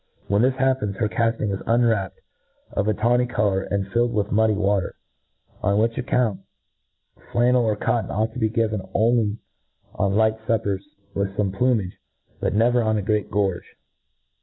When 0.27 0.41
this 0.41 0.55
happens, 0.55 0.95
her 0.95 1.07
cafting 1.07 1.51
is 1.51 1.61
unwrapped, 1.67 2.21
of 2.71 2.87
a 2.87 2.93
tawny 2.95 3.27
colour, 3.27 3.61
and 3.61 3.87
filled 3.91 4.11
with 4.15 4.31
muddy 4.31 4.55
water; 4.55 4.95
on 5.61 5.77
which 5.77 5.95
account, 5.95 6.39
flannel 7.31 7.63
or 7.67 7.75
cot 7.75 8.07
ton 8.07 8.11
ought 8.11 8.33
to 8.33 8.39
be 8.39 8.49
given 8.49 8.81
only 8.95 9.37
on 9.93 10.15
light 10.15 10.39
fuppers, 10.47 10.81
with 11.13 11.37
fome 11.37 11.55
plumage, 11.55 11.99
but 12.39 12.55
never 12.55 12.81
on 12.81 12.97
a 12.97 13.03
great 13.03 13.29
gorge. 13.29 13.75